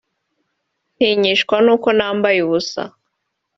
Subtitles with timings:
[0.95, 2.81] ntinyishwa n’uko nambaye ubusa